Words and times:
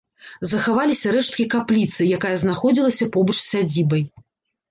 Захаваліся 0.51 1.11
рэшткі 1.15 1.43
капліцы, 1.53 2.07
якая 2.17 2.33
знаходзілася 2.43 3.05
побач 3.17 3.35
з 3.41 3.45
сядзібай. 3.51 4.03